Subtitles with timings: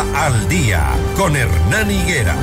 [0.00, 2.34] Al Día con Hernán Higuera.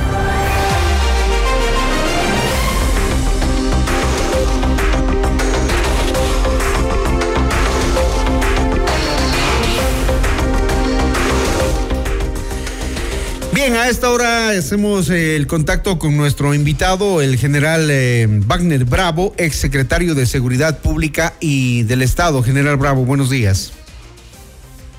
[13.52, 18.86] Bien, a esta hora hacemos eh, el contacto con nuestro invitado, el general eh, Wagner
[18.86, 22.42] Bravo, ex secretario de Seguridad Pública y del Estado.
[22.42, 23.74] General Bravo, buenos días.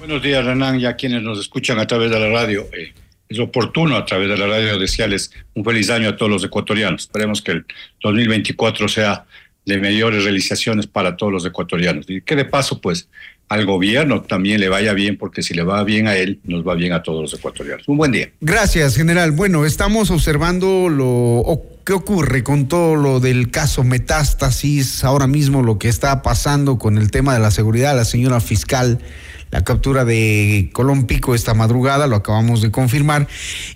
[0.05, 2.67] Buenos días, Renan, ya quienes nos escuchan a través de la radio.
[2.73, 2.91] Eh,
[3.29, 7.03] es oportuno a través de la radio desearles un feliz año a todos los ecuatorianos.
[7.03, 7.65] Esperemos que el
[8.01, 9.23] 2024 sea
[9.65, 12.05] de mayores realizaciones para todos los ecuatorianos.
[12.09, 13.07] Y que de paso, pues,
[13.47, 16.75] al gobierno también le vaya bien, porque si le va bien a él, nos va
[16.75, 17.87] bien a todos los ecuatorianos.
[17.87, 18.29] Un buen día.
[18.41, 19.31] Gracias, general.
[19.31, 25.79] Bueno, estamos observando lo qué ocurre con todo lo del caso Metástasis, ahora mismo lo
[25.79, 28.99] que está pasando con el tema de la seguridad, la señora fiscal
[29.53, 33.27] la captura de Colón Pico esta madrugada, lo acabamos de confirmar.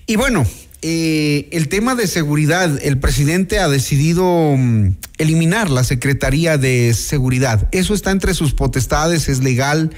[0.07, 0.43] Y bueno,
[0.81, 7.67] eh, el tema de seguridad, el presidente ha decidido mm, eliminar la Secretaría de Seguridad.
[7.71, 9.91] Eso está entre sus potestades, es legal,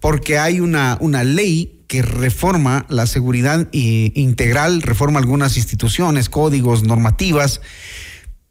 [0.00, 6.84] porque hay una, una ley que reforma la seguridad eh, integral, reforma algunas instituciones, códigos,
[6.84, 7.60] normativas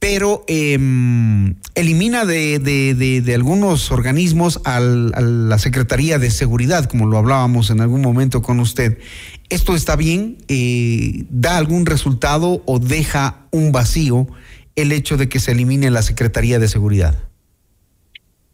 [0.02, 7.82] pero em, elimina de, algunos organismos a la Secretaría de Seguridad, como lo hablábamos en
[7.82, 8.98] algún momento con usted.
[9.50, 10.38] ¿Esto está bien?
[10.48, 14.28] Eh, ¿Da algún resultado o deja un vacío
[14.76, 17.30] el hecho de que se elimine la Secretaría de Seguridad?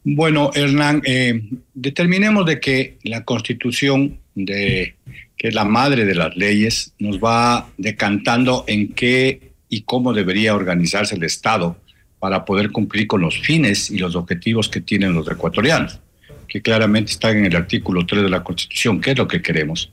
[0.04, 4.96] Bueno, Hernán, eh, determinemos de que la Constitución, de,
[5.38, 10.56] que es la madre de las leyes, nos va decantando en qué y cómo debería
[10.56, 11.78] organizarse el Estado
[12.20, 16.00] para poder cumplir con los fines y los objetivos que tienen los ecuatorianos,
[16.48, 19.92] que claramente están en el artículo 3 de la Constitución, que es lo que queremos.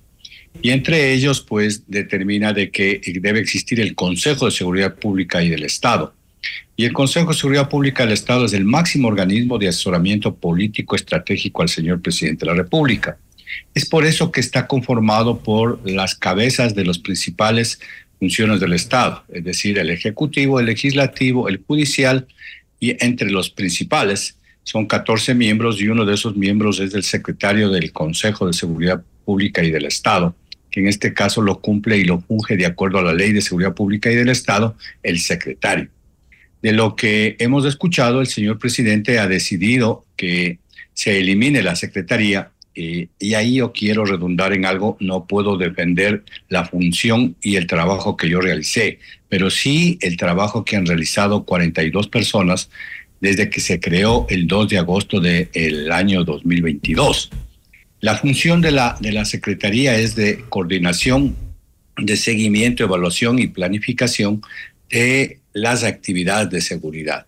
[0.63, 5.49] Y entre ellos, pues, determina de que debe existir el Consejo de Seguridad Pública y
[5.49, 6.15] del Estado.
[6.77, 10.97] Y el Consejo de Seguridad Pública del Estado es el máximo organismo de asesoramiento político
[10.97, 13.19] estratégico al señor presidente de la República.
[13.75, 17.81] Es por eso que está conformado por las cabezas de los principales
[18.25, 22.27] funciones del Estado, es decir, el Ejecutivo, el Legislativo, el Judicial,
[22.81, 27.69] y entre los principales son 14 miembros y uno de esos miembros es el secretario
[27.69, 30.35] del Consejo de Seguridad Pública y del Estado,
[30.71, 33.43] que en este caso lo cumple y lo funge de acuerdo a la Ley de
[33.43, 35.89] Seguridad Pública y del Estado, el secretario.
[36.63, 40.61] De lo que hemos escuchado, el señor presidente ha decidido que
[40.95, 46.25] se elimine la secretaría eh, y ahí yo quiero redundar en algo, no puedo defender
[46.49, 48.99] la función y el trabajo que yo realicé,
[49.29, 52.71] pero sí el trabajo que han realizado 42 personas
[53.21, 57.31] desde que se creó el 2 de agosto del año 2022.
[58.01, 61.37] La función de la, de la Secretaría es de coordinación,
[61.97, 64.43] de seguimiento, evaluación y planificación
[64.91, 67.27] de las actividades de seguridad.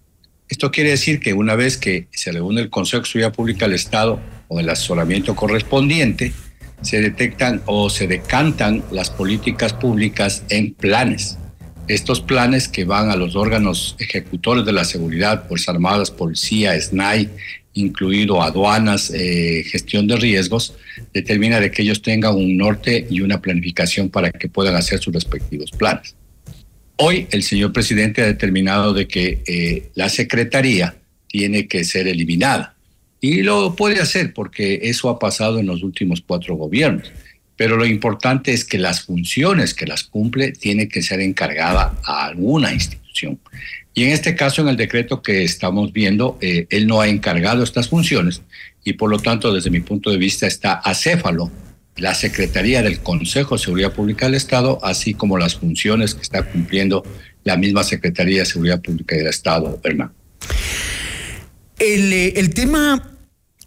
[0.49, 3.75] Esto quiere decir que una vez que se reúne el Consejo de Seguridad Pública del
[3.75, 6.33] Estado o el asesoramiento correspondiente,
[6.83, 11.39] se detectan o se decantan las políticas públicas en planes.
[11.89, 17.31] Estos planes que van a los órganos ejecutores de la seguridad, Fuerzas Armadas, Policía, SNAI,
[17.75, 20.75] incluido aduanas, eh, gestión de riesgos,
[21.13, 25.15] determina de que ellos tengan un norte y una planificación para que puedan hacer sus
[25.15, 26.17] respectivos planes.
[26.97, 30.97] Hoy el señor presidente ha determinado de que eh, la secretaría
[31.29, 32.76] tiene que ser eliminada
[33.29, 37.11] y lo puede hacer porque eso ha pasado en los últimos cuatro gobiernos.
[37.57, 42.27] Pero lo importante es que las funciones que las cumple tiene que ser encargada a
[42.27, 43.41] alguna institución.
[43.95, 47.65] Y en este caso, en el decreto que estamos viendo, eh, él no ha encargado
[47.65, 48.43] estas funciones
[48.85, 51.51] y por lo tanto, desde mi punto de vista, está acéfalo
[51.97, 56.45] la Secretaría del Consejo de Seguridad Pública del Estado, así como las funciones que está
[56.45, 57.03] cumpliendo
[57.43, 60.13] la misma Secretaría de Seguridad Pública del Estado, Hernán.
[61.79, 63.16] El, eh, el tema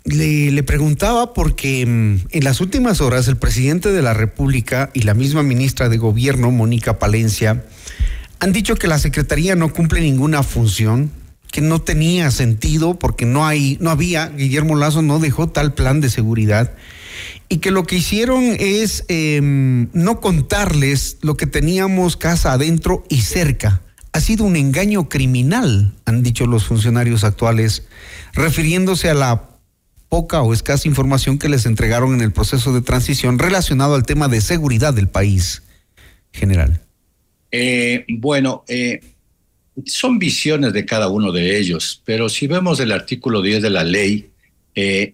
[0.10, 5.02] le, le, preguntaba porque mm, en las últimas horas el presidente de la República y
[5.02, 7.66] la misma ministra de Gobierno, Mónica Palencia,
[8.40, 11.12] han dicho que la Secretaría no cumple ninguna función,
[11.52, 16.00] que no tenía sentido porque no hay, no había, Guillermo Lazo no dejó tal plan
[16.00, 16.74] de seguridad
[17.50, 23.22] y que lo que hicieron es em, no contarles lo que teníamos casa adentro y
[23.22, 23.82] cerca.
[24.14, 27.84] Ha sido un engaño criminal, han dicho los funcionarios actuales,
[28.34, 29.49] refiriéndose a la
[30.10, 34.28] poca o escasa información que les entregaron en el proceso de transición relacionado al tema
[34.28, 35.64] de seguridad del país
[36.34, 36.82] general.
[37.52, 39.02] Eh, bueno, eh,
[39.86, 43.84] son visiones de cada uno de ellos, pero si vemos el artículo 10 de la
[43.84, 44.30] ley,
[44.76, 45.14] eh,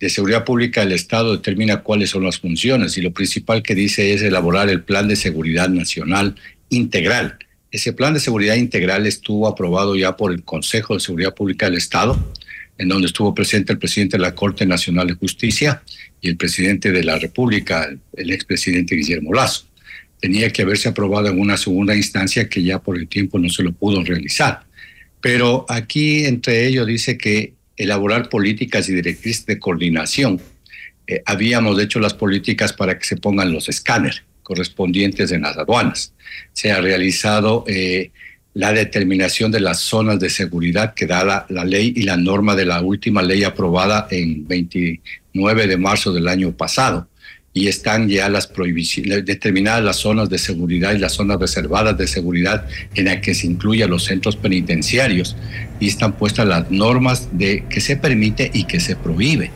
[0.00, 4.12] de Seguridad Pública del Estado determina cuáles son las funciones y lo principal que dice
[4.12, 6.34] es elaborar el Plan de Seguridad Nacional
[6.68, 7.38] Integral.
[7.70, 11.76] Ese Plan de Seguridad Integral estuvo aprobado ya por el Consejo de Seguridad Pública del
[11.76, 12.18] Estado,
[12.78, 15.82] en donde estuvo presente el presidente de la Corte Nacional de Justicia
[16.20, 19.66] y el presidente de la República, el expresidente Guillermo Lazo.
[20.20, 23.62] Tenía que haberse aprobado en una segunda instancia que ya por el tiempo no se
[23.62, 24.62] lo pudo realizar.
[25.20, 30.40] Pero aquí entre ellos dice que elaborar políticas y directrices de coordinación.
[31.06, 36.12] Eh, habíamos hecho las políticas para que se pongan los escáneres correspondientes en las aduanas.
[36.52, 38.10] Se ha realizado eh,
[38.58, 42.66] la determinación de las zonas de seguridad que da la, ley y la norma de
[42.66, 47.06] la última ley aprobada en 29 de marzo del año pasado.
[47.52, 52.08] Y están ya las prohibiciones, determinadas las zonas de seguridad y las zonas reservadas de
[52.08, 52.66] seguridad
[52.96, 55.36] en las que se incluyen los centros penitenciarios.
[55.78, 59.52] Y están puestas las normas de que se permite y que se prohíbe.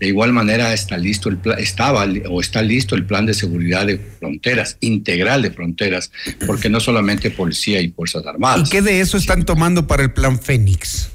[0.00, 3.98] De igual manera está listo el estaba o está listo el plan de seguridad de
[3.98, 6.10] fronteras, integral de fronteras,
[6.46, 8.68] porque no solamente policía y fuerzas armadas.
[8.68, 11.10] ¿Y qué de eso están tomando para el plan Fénix?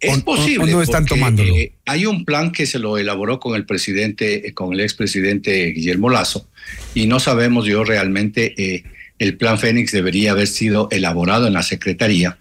[0.00, 0.70] Es posible.
[0.70, 1.56] no están tomándolo?
[1.56, 5.66] Eh, hay un plan que se lo elaboró con el presidente, eh, con el expresidente
[5.72, 6.48] Guillermo Lazo,
[6.94, 8.84] y no sabemos yo realmente, eh,
[9.18, 12.38] el plan Fénix debería haber sido elaborado en la Secretaría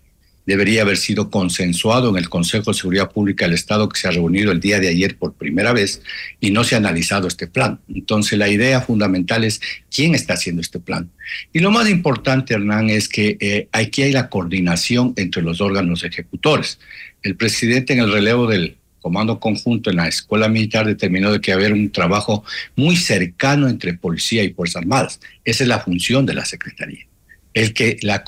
[0.48, 4.12] debería haber sido consensuado en el Consejo de Seguridad Pública del Estado que se ha
[4.12, 6.02] reunido el día de ayer por primera vez
[6.40, 7.82] y no se ha analizado este plan.
[7.94, 9.60] Entonces la idea fundamental es
[9.94, 11.12] quién está haciendo este plan.
[11.52, 16.06] Y lo más importante, Hernán, es que eh, aquí hay la coordinación entre los órganos
[16.06, 16.80] ejecutores.
[17.22, 21.52] El presidente en el relevo del comando conjunto en la escuela militar determinó de que
[21.52, 22.46] haber un trabajo
[22.78, 25.20] muy cercano entre policía y fuerzas armadas.
[25.44, 27.06] Esa es la función de la Secretaría
[27.58, 28.24] el que la,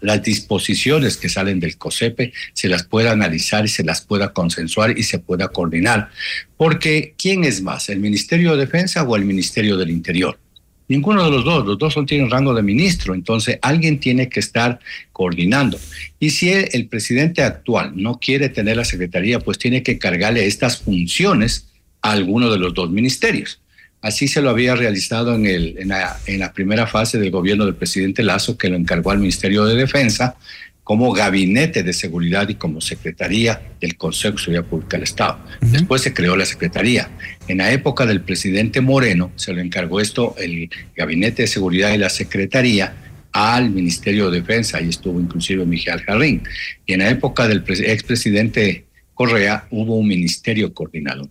[0.00, 4.98] las disposiciones que salen del COSEPE se las pueda analizar y se las pueda consensuar
[4.98, 6.10] y se pueda coordinar.
[6.56, 10.40] Porque ¿quién es más, el Ministerio de Defensa o el Ministerio del Interior?
[10.88, 14.40] Ninguno de los dos, los dos son, tienen rango de ministro, entonces alguien tiene que
[14.40, 14.80] estar
[15.12, 15.78] coordinando.
[16.18, 20.78] Y si el presidente actual no quiere tener la secretaría, pues tiene que cargarle estas
[20.78, 21.68] funciones
[22.02, 23.60] a alguno de los dos ministerios.
[24.06, 28.22] Así se lo había realizado en, el, en, la, primera fase del gobierno del presidente
[28.22, 30.36] Lazo, que lo encargó al Ministerio de Defensa
[30.84, 35.40] como gabinete de seguridad y como secretaría del Consejo de Seguridad Pública del Estado.
[35.60, 37.10] Después se creó la secretaría.
[37.48, 41.98] En la época del presidente Moreno se lo encargó esto el gabinete de seguridad y
[41.98, 42.94] la secretaría
[43.32, 46.44] al Ministerio de Defensa, ahí estuvo inclusive Miguel Jarrín.
[46.86, 51.28] Y en la época del expresidente Correa hubo un ministerio coordinador.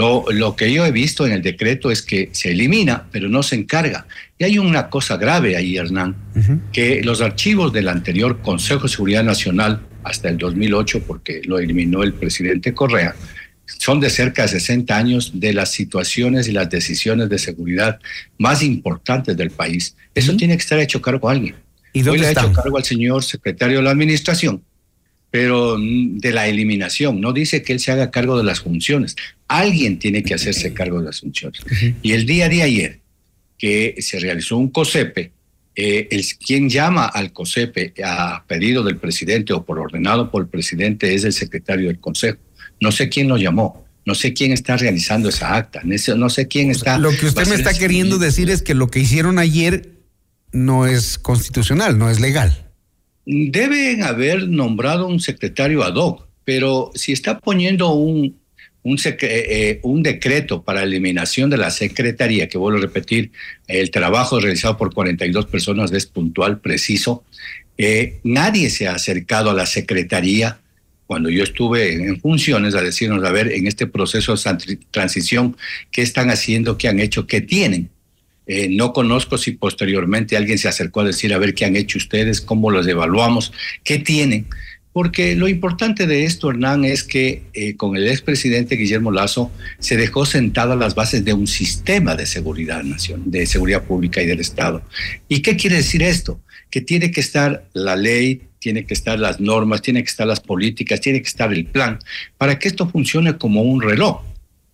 [0.00, 3.56] Lo, que yo he visto en el decreto es que se elimina, pero no se
[3.56, 4.06] encarga.
[4.38, 6.16] Y hay una cosa grave ahí, Hernán,
[6.72, 12.02] que los archivos del anterior Consejo de Seguridad Nacional, hasta el 2008, porque lo eliminó
[12.02, 13.14] el presidente Correa,
[13.78, 18.00] son de cerca de 60 años de las situaciones y las decisiones de seguridad
[18.38, 19.96] más importantes del país.
[20.14, 21.56] Eso tiene que estar hecho cargo a alguien.
[21.92, 24.62] ¿Y dónde Hoy le ha hecho cargo al señor secretario de la Administración,
[25.30, 27.20] pero de la eliminación.
[27.20, 29.16] No dice que él se haga cargo de las funciones.
[29.48, 31.60] Alguien tiene que hacerse cargo de las funciones.
[32.02, 33.00] Y el día de ayer,
[33.58, 35.32] que se realizó un COSEPE,
[35.76, 40.48] eh, el, quien llama al COSEPE a pedido del presidente o por ordenado por el
[40.48, 42.38] presidente es el secretario del Consejo.
[42.80, 43.86] No sé quién lo llamó.
[44.06, 45.82] No sé quién está realizando esa acta.
[45.84, 46.98] No sé quién está.
[46.98, 49.90] Lo que usted me está queriendo decir es que lo que hicieron ayer
[50.52, 52.69] no es constitucional, no es legal.
[53.24, 58.40] Deben haber nombrado un secretario ad hoc, pero si está poniendo un,
[58.82, 63.30] un, eh, eh, un, decreto para eliminación de la secretaría, que vuelvo a repetir,
[63.68, 67.24] el trabajo realizado por 42 personas es puntual, preciso.
[67.76, 70.60] Eh, nadie se ha acercado a la secretaría
[71.06, 75.56] cuando yo estuve en funciones a decirnos, a ver, en este proceso de transición,
[75.90, 76.78] ¿qué están haciendo?
[76.78, 77.26] ¿Qué han hecho?
[77.26, 77.90] ¿Qué tienen?
[78.70, 82.40] No conozco si posteriormente alguien se acercó a decir, a ver, ¿qué han hecho ustedes?
[82.40, 83.52] ¿Cómo los evaluamos?
[83.84, 84.46] ¿Qué tienen?
[84.92, 89.96] Porque lo importante de esto, Hernán, es que eh, con el expresidente Guillermo Lazo se
[89.96, 94.40] dejó sentadas las bases de un sistema de seguridad nación, de seguridad pública y del
[94.40, 94.82] Estado.
[95.28, 96.40] ¿Y qué quiere decir esto?
[96.70, 100.40] Que tiene que estar la ley, tiene que estar las normas, tiene que estar las
[100.40, 102.00] políticas, tiene que estar el plan
[102.36, 104.22] para que esto funcione como un reloj.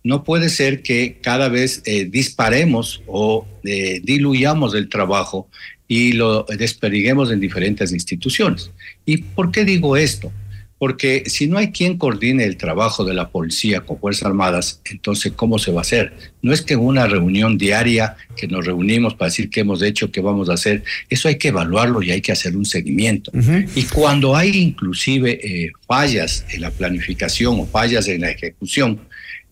[0.07, 5.49] No puede ser que cada vez eh, disparemos o eh, diluyamos el trabajo
[5.89, 8.71] y lo desperiguemos en diferentes instituciones.
[9.05, 10.33] ¿Y por qué digo esto?
[10.79, 15.33] Porque si no hay quien coordine el trabajo de la policía con Fuerzas Armadas, entonces
[15.35, 16.13] ¿cómo se va a hacer?
[16.41, 20.21] No es que una reunión diaria que nos reunimos para decir qué hemos hecho, qué
[20.21, 23.33] vamos a hacer, eso hay que evaluarlo y hay que hacer un seguimiento.
[23.75, 29.01] Y cuando hay inclusive eh, fallas en la planificación o fallas en la ejecución,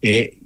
[0.07, 0.37] Eh,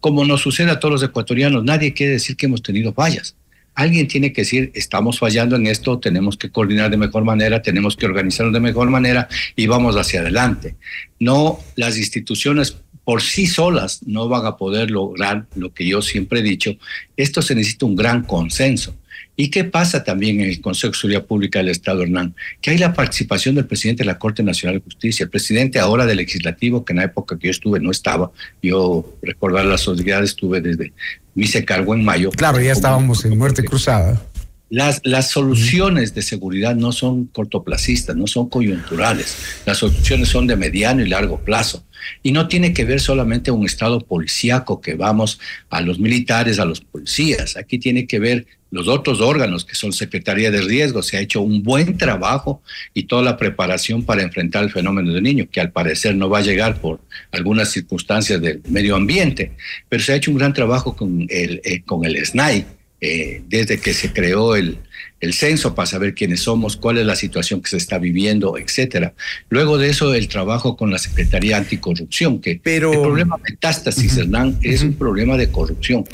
[0.00, 3.34] como nos sucede a todos los ecuatorianos, nadie quiere decir que hemos tenido fallas.
[3.74, 7.96] Alguien tiene que decir, estamos fallando en esto, tenemos que coordinar de mejor manera, tenemos
[7.96, 10.76] que organizarnos de mejor manera y vamos hacia adelante.
[11.18, 16.40] No, las instituciones por sí solas no van a poder lograr lo que yo siempre
[16.40, 16.76] he dicho.
[17.16, 18.96] Esto se necesita un gran consenso.
[19.36, 22.34] ¿Y qué pasa también en el Consejo de Seguridad Pública del Estado, Hernán?
[22.60, 26.06] Que hay la participación del presidente de la Corte Nacional de Justicia, el presidente ahora
[26.06, 28.30] del legislativo, que en la época que yo estuve no estaba.
[28.62, 30.92] Yo, recordar las sociedades, estuve desde,
[31.34, 32.30] mi se cargó en mayo.
[32.30, 34.22] Claro, ya estábamos en muerte cruzada.
[34.68, 39.36] Las, las soluciones de seguridad no son cortoplacistas, no son coyunturales.
[39.64, 41.84] Las soluciones son de mediano y largo plazo.
[42.22, 45.38] Y no tiene que ver solamente un estado policíaco que vamos
[45.70, 47.56] a los militares, a los policías.
[47.56, 51.02] Aquí tiene que ver los otros órganos que son Secretaría de Riesgo.
[51.02, 52.60] Se ha hecho un buen trabajo
[52.92, 56.38] y toda la preparación para enfrentar el fenómeno del niño, que al parecer no va
[56.38, 59.52] a llegar por algunas circunstancias del medio ambiente,
[59.88, 62.66] pero se ha hecho un gran trabajo con el, eh, con el SNAI
[63.00, 64.78] eh, desde que se creó el,
[65.20, 69.14] el censo para saber quiénes somos, cuál es la situación que se está viviendo, etcétera.
[69.48, 74.58] Luego de eso, el trabajo con la Secretaría Anticorrupción, que Pero, el problema metástasis, Hernán,
[74.62, 76.04] es un problema de corrupción.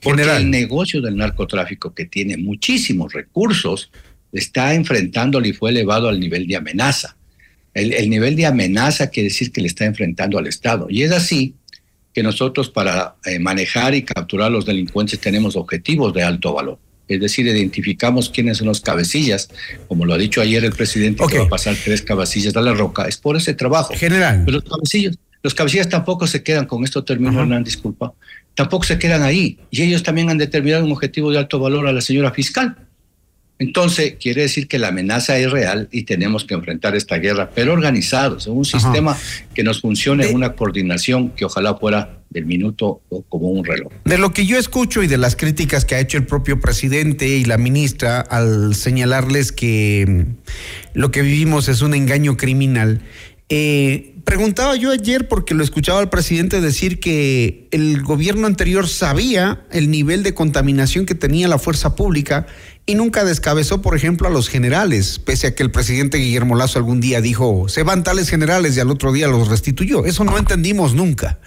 [0.00, 3.92] Porque el negocio del narcotráfico, que tiene muchísimos recursos,
[4.32, 7.16] está enfrentándolo y fue elevado al nivel de amenaza.
[7.72, 10.88] El, el nivel de amenaza quiere decir que le está enfrentando al Estado.
[10.90, 11.54] Y es así
[12.12, 16.78] que nosotros para eh, manejar y capturar a los delincuentes tenemos objetivos de alto valor.
[17.08, 19.50] Es decir, identificamos quiénes son los cabecillas,
[19.88, 22.72] como lo ha dicho ayer el presidente, que va a pasar tres cabecillas a la
[22.72, 23.06] roca.
[23.06, 23.94] Es por ese trabajo.
[23.94, 24.42] General.
[24.44, 28.14] Pero los cabecillos, los cabecillas tampoco se quedan, con esto termino, Hernán, disculpa,
[28.54, 29.58] tampoco se quedan ahí.
[29.70, 32.76] Y ellos también han determinado un objetivo de alto valor a la señora fiscal.
[33.62, 37.72] Entonces, quiere decir que la amenaza es real y tenemos que enfrentar esta guerra, pero
[37.72, 39.16] organizados, en un sistema
[39.54, 43.92] que nos funcione, en una coordinación que ojalá fuera del minuto o como un reloj.
[44.04, 47.28] De lo que yo escucho y de las críticas que ha hecho el propio presidente
[47.28, 53.02] y la ministra al señalarles que mm, lo que vivimos es un engaño criminal,
[53.48, 59.64] eh, preguntaba yo ayer porque lo escuchaba al presidente decir que el gobierno anterior sabía
[59.70, 62.46] el nivel de contaminación que tenía la fuerza pública
[62.84, 66.78] y nunca descabezó, por ejemplo, a los generales, pese a que el presidente Guillermo Lazo
[66.78, 70.04] algún día dijo, se van tales generales y al otro día los restituyó.
[70.04, 71.38] Eso no entendimos nunca.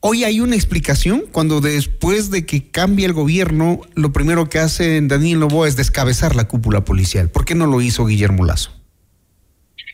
[0.00, 5.00] Hoy hay una explicación cuando después de que cambie el gobierno, lo primero que hace
[5.02, 7.30] Daniel Novoa es descabezar la cúpula policial.
[7.30, 8.72] ¿Por qué no lo hizo Guillermo Lazo?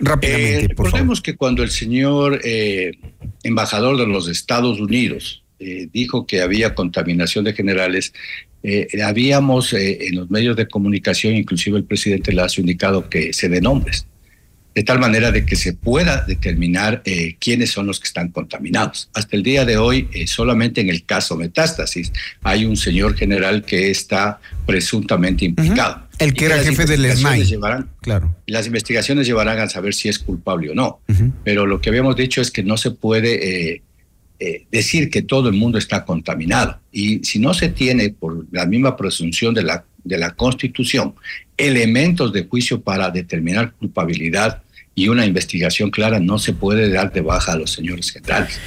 [0.01, 2.93] Rápidamente, eh, recordemos que cuando el señor eh,
[3.43, 8.13] embajador de los Estados Unidos eh, dijo que había contaminación de generales,
[8.67, 13.51] eh, habíamos eh, en los medios de comunicación, inclusive el presidente Lazo, indicado que se
[13.51, 14.07] den nombres,
[14.75, 19.11] de tal manera de que se pueda determinar eh, quiénes son los que están contaminados.
[19.13, 22.11] Hasta el día de hoy, solamente en el caso metástasis,
[22.43, 26.09] hay un señor general que está presuntamente implicado.
[26.19, 27.45] El que era jefe del ESMAI.
[28.01, 28.35] claro.
[28.47, 31.01] Las investigaciones llevarán a saber si es culpable o no.
[31.45, 33.83] Pero lo que habíamos dicho es que no se puede
[34.47, 36.79] eh, decir que todo el mundo está contaminado.
[36.93, 41.15] Y si no se tiene, por la misma presunción de la, de la Constitución,
[41.57, 44.63] elementos de juicio para determinar culpabilidad
[44.95, 48.61] y una investigación clara, no se puede dar de baja a los señores generales.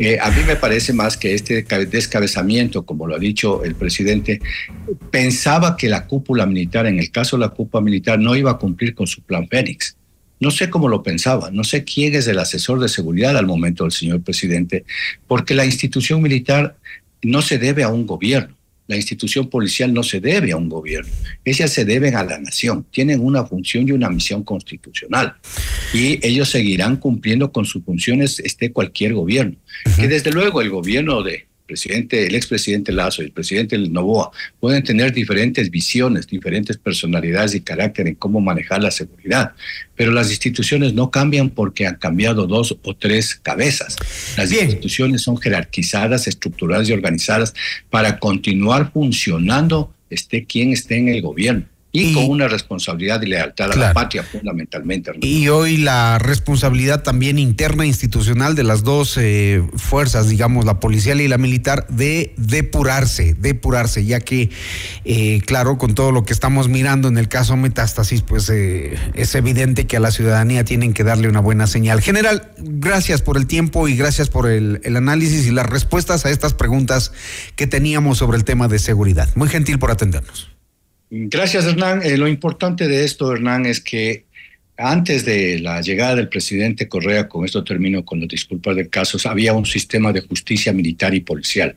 [0.00, 4.40] Eh, a mí me parece más que este descabezamiento, como lo ha dicho el presidente,
[5.12, 8.58] pensaba que la cúpula militar, en el caso de la cúpula militar, no iba a
[8.58, 9.96] cumplir con su plan Fénix
[10.42, 13.84] no sé cómo lo pensaba, no sé quién es el asesor de seguridad al momento
[13.84, 14.84] del señor presidente,
[15.28, 16.76] porque la institución militar
[17.22, 18.56] no se debe a un gobierno,
[18.88, 21.12] la institución policial no se debe a un gobierno,
[21.44, 25.36] ellas se deben a la nación, tienen una función y una misión constitucional
[25.94, 29.54] y ellos seguirán cumpliendo con sus funciones esté cualquier gobierno,
[29.94, 34.82] que desde luego el gobierno de presidente, el expresidente Lazo y el presidente Novoa pueden
[34.82, 39.52] tener diferentes visiones, diferentes personalidades y carácter en cómo manejar la seguridad,
[39.96, 43.96] pero las instituciones no cambian porque han cambiado dos o tres cabezas.
[44.36, 47.54] Las instituciones son jerarquizadas, estructuradas y organizadas
[47.90, 53.70] para continuar funcionando esté quien esté en el gobierno y, con una responsabilidad y lealtad
[53.70, 55.18] a la patria fundamentalmente.
[55.20, 61.20] Y hoy la responsabilidad también interna institucional de las dos eh, fuerzas, digamos, la policial
[61.20, 64.48] y la militar, de depurarse, depurarse, ya que,
[65.04, 69.34] eh, claro, con todo lo que estamos mirando en el caso Metástasis, pues eh, es
[69.34, 72.00] evidente que a la ciudadanía tienen que darle una buena señal.
[72.00, 76.30] General, gracias por el tiempo y gracias por el, el análisis y las respuestas a
[76.30, 77.12] estas preguntas
[77.54, 79.28] que teníamos sobre el tema de seguridad.
[79.34, 80.51] Muy gentil por atendernos.
[81.14, 82.00] Gracias, Hernán.
[82.02, 84.24] Eh, lo importante de esto, Hernán, es que
[84.78, 89.18] antes de la llegada del presidente Correa, con esto termino con las disculpas del caso,
[89.28, 91.76] había un sistema de justicia militar y policial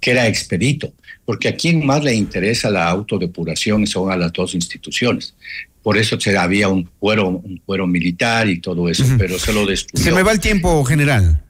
[0.00, 0.94] que era expedito,
[1.26, 5.34] porque a quien más le interesa la autodepuración son a las dos instituciones.
[5.82, 9.66] Por eso se, había un fuero, un fuero militar y todo eso, pero se lo
[9.66, 10.02] destruyó.
[10.02, 11.42] Se me va el tiempo, general.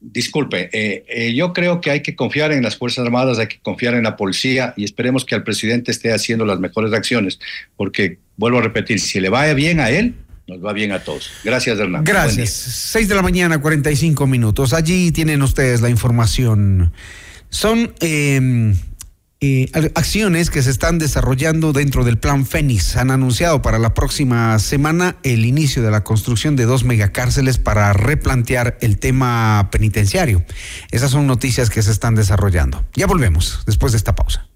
[0.00, 3.58] Disculpe, eh, eh, yo creo que hay que confiar en las Fuerzas Armadas, hay que
[3.58, 7.40] confiar en la policía y esperemos que el presidente esté haciendo las mejores acciones,
[7.76, 10.14] porque vuelvo a repetir, si le va bien a él,
[10.46, 11.30] nos va bien a todos.
[11.44, 12.04] Gracias, Hernán.
[12.04, 12.50] Gracias.
[12.50, 14.72] Seis de la mañana, 45 minutos.
[14.72, 16.92] Allí tienen ustedes la información.
[17.50, 18.74] Son em,
[19.40, 22.96] eh, acciones que se están desarrollando dentro del plan Fénix.
[22.96, 27.92] Han anunciado para la próxima semana el inicio de la construcción de dos megacárceles para
[27.92, 30.44] replantear el tema penitenciario.
[30.90, 32.84] Esas son noticias que se están desarrollando.
[32.94, 34.47] Ya volvemos después de esta pausa.